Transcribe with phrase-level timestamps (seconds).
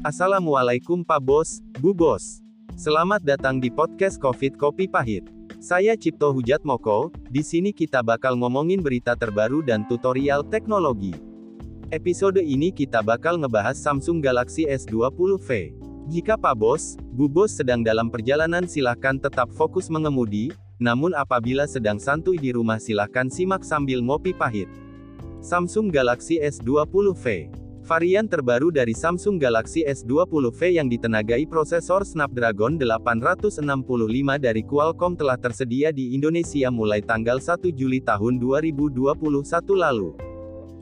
[0.00, 2.40] Assalamualaikum Pak Bos, Bu Bos.
[2.72, 5.28] Selamat datang di podcast Covid Kopi Pahit.
[5.60, 11.12] Saya Cipto Hujat Moko, di sini kita bakal ngomongin berita terbaru dan tutorial teknologi.
[11.92, 15.36] Episode ini kita bakal ngebahas Samsung Galaxy S20
[16.08, 20.48] Jika Pak Bos, Bu Bos sedang dalam perjalanan silahkan tetap fokus mengemudi,
[20.80, 24.72] namun apabila sedang santuy di rumah silahkan simak sambil ngopi pahit.
[25.44, 26.88] Samsung Galaxy S20
[27.90, 33.58] Varian terbaru dari Samsung Galaxy S20 yang ditenagai prosesor Snapdragon 865
[34.38, 39.10] dari Qualcomm telah tersedia di Indonesia mulai tanggal 1 Juli tahun 2021
[39.74, 40.14] lalu.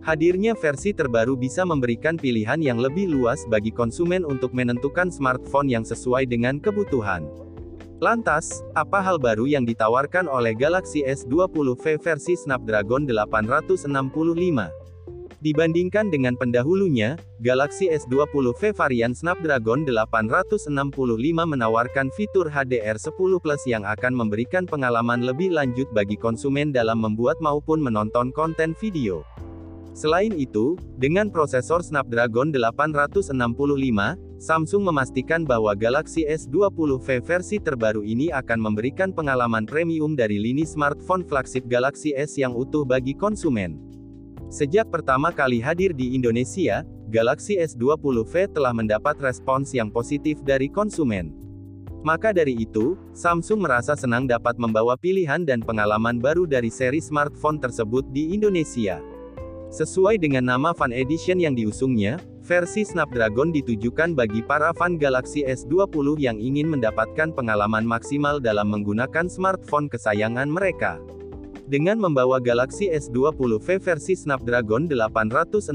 [0.05, 5.89] Hadirnya versi terbaru bisa memberikan pilihan yang lebih luas bagi konsumen untuk menentukan smartphone yang
[5.89, 7.25] sesuai dengan kebutuhan.
[8.05, 11.73] Lantas, apa hal baru yang ditawarkan oleh Galaxy S20
[12.05, 14.88] versi Snapdragon 865?
[15.39, 20.67] Dibandingkan dengan pendahulunya, Galaxy S20 varian Snapdragon 865
[21.31, 27.79] menawarkan fitur HDR10 Plus yang akan memberikan pengalaman lebih lanjut bagi konsumen dalam membuat maupun
[27.79, 29.23] menonton konten video.
[29.95, 33.31] Selain itu, dengan prosesor Snapdragon 865,
[34.43, 41.23] Samsung memastikan bahwa Galaxy S20 versi terbaru ini akan memberikan pengalaman premium dari lini smartphone
[41.23, 43.88] flagship Galaxy S yang utuh bagi konsumen.
[44.49, 46.81] Sejak pertama kali hadir di Indonesia,
[47.13, 51.37] Galaxy S20 telah mendapat respons yang positif dari konsumen.
[52.01, 57.61] Maka dari itu, Samsung merasa senang dapat membawa pilihan dan pengalaman baru dari seri smartphone
[57.61, 59.05] tersebut di Indonesia.
[59.69, 66.17] Sesuai dengan nama Fan Edition yang diusungnya, versi Snapdragon ditujukan bagi para fan Galaxy S20
[66.17, 70.97] yang ingin mendapatkan pengalaman maksimal dalam menggunakan smartphone kesayangan mereka.
[71.69, 75.69] Dengan membawa Galaxy S20 versi Snapdragon 865,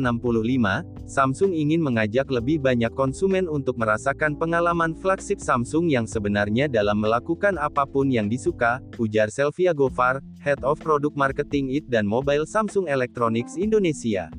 [1.05, 7.61] Samsung ingin mengajak lebih banyak konsumen untuk merasakan pengalaman flagship Samsung yang sebenarnya dalam melakukan
[7.61, 12.89] apa pun yang disuka, ujar Selvia Gofar, Head of Product Marketing IT dan Mobile Samsung
[12.89, 14.33] Electronics Indonesia.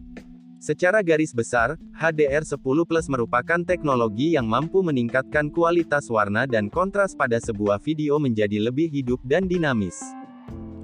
[0.59, 7.39] Secara garis besar, HDR10 Plus merupakan teknologi yang mampu meningkatkan kualitas warna dan kontras pada
[7.39, 10.24] sebuah video menjadi lebih hidup dan dinamis.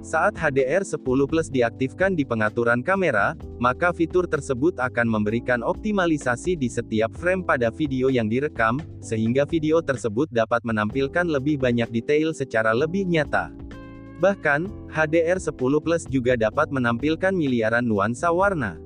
[0.01, 7.13] Saat HDR10 Plus diaktifkan di pengaturan kamera, maka fitur tersebut akan memberikan optimalisasi di setiap
[7.13, 13.05] frame pada video yang direkam, sehingga video tersebut dapat menampilkan lebih banyak detail secara lebih
[13.05, 13.53] nyata.
[14.17, 18.81] Bahkan, HDR10 Plus juga dapat menampilkan miliaran nuansa warna.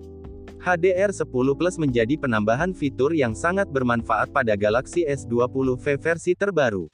[0.59, 6.91] HDR10 Plus menjadi penambahan fitur yang sangat bermanfaat pada Galaxy S20 versi terbaru.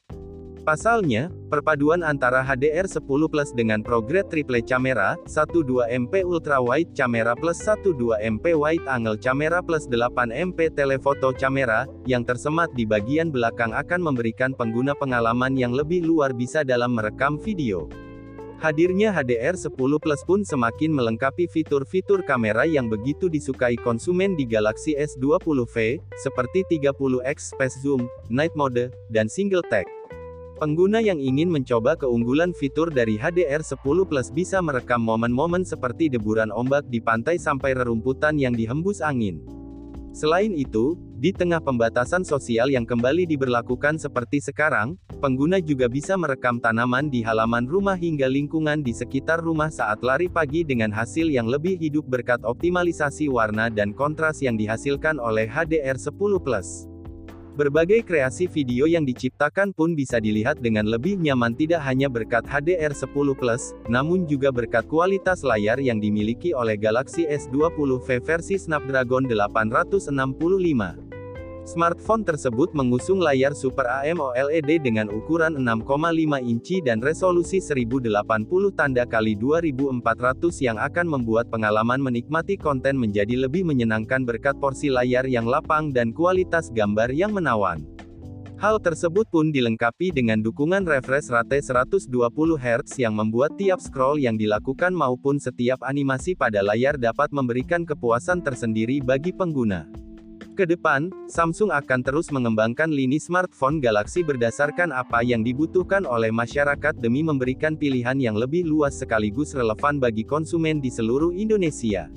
[0.62, 8.54] Pasalnya, perpaduan antara HDR10 Plus dengan ProGrade Triple Camera, 12MP Ultra Wide Camera Plus 12MP
[8.54, 14.94] Wide Angle Camera Plus 8MP Telephoto Camera, yang tersemat di bagian belakang akan memberikan pengguna
[14.94, 17.90] pengalaman yang lebih luar biasa dalam merekam video.
[18.62, 25.66] Hadirnya HDR10 Plus pun semakin melengkapi fitur-fitur kamera yang begitu disukai konsumen di Galaxy S20
[26.22, 30.01] seperti 30x Space Zoom, Night Mode, dan Single Tag.
[30.62, 36.86] Pengguna yang ingin mencoba keunggulan fitur dari HDR10 Plus bisa merekam momen-momen seperti deburan ombak
[36.86, 39.42] di pantai sampai rerumputan yang dihembus angin.
[40.14, 46.62] Selain itu, di tengah pembatasan sosial yang kembali diberlakukan seperti sekarang, pengguna juga bisa merekam
[46.62, 51.50] tanaman di halaman rumah hingga lingkungan di sekitar rumah saat lari pagi dengan hasil yang
[51.50, 56.91] lebih hidup berkat optimalisasi warna dan kontras yang dihasilkan oleh HDR10 Plus.
[57.62, 63.38] Berbagai kreasi video yang diciptakan pun bisa dilihat dengan lebih nyaman tidak hanya berkat HDR10+,
[63.86, 71.11] namun juga berkat kualitas layar yang dimiliki oleh Galaxy S20 versi Snapdragon 865.
[71.62, 78.10] Smartphone tersebut mengusung layar Super AMOLED dengan ukuran 6,5 inci dan resolusi 1080
[78.74, 80.02] tanda kali 2400
[80.58, 86.10] yang akan membuat pengalaman menikmati konten menjadi lebih menyenangkan berkat porsi layar yang lapang dan
[86.10, 87.86] kualitas gambar yang menawan.
[88.58, 92.10] Hal tersebut pun dilengkapi dengan dukungan refresh rate 120
[92.58, 98.42] Hz yang membuat tiap scroll yang dilakukan maupun setiap animasi pada layar dapat memberikan kepuasan
[98.42, 100.01] tersendiri bagi pengguna.
[100.52, 107.00] Ke depan, Samsung akan terus mengembangkan lini smartphone Galaxy berdasarkan apa yang dibutuhkan oleh masyarakat
[107.00, 112.12] demi memberikan pilihan yang lebih luas sekaligus relevan bagi konsumen di seluruh Indonesia.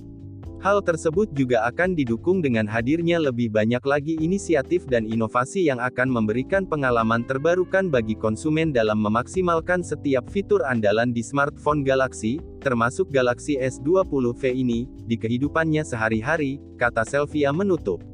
[0.67, 6.11] Hal tersebut juga akan didukung dengan hadirnya lebih banyak lagi inisiatif dan inovasi yang akan
[6.11, 13.63] memberikan pengalaman terbarukan bagi konsumen dalam memaksimalkan setiap fitur andalan di smartphone Galaxy, termasuk Galaxy
[13.63, 18.14] S20 V ini, di kehidupannya sehari-hari, kata Selvia menutup.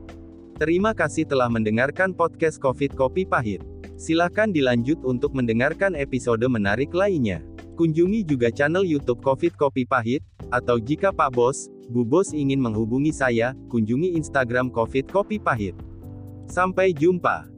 [0.54, 3.58] Terima kasih telah mendengarkan podcast COVID Kopi Pahit.
[3.98, 7.42] Silakan dilanjut untuk mendengarkan episode menarik lainnya.
[7.74, 10.22] Kunjungi juga channel YouTube COVID Kopi Pahit,
[10.54, 15.74] atau jika Pak Bos, Bu Bos ingin menghubungi saya, kunjungi Instagram COVID Kopi Pahit.
[16.46, 17.55] Sampai jumpa.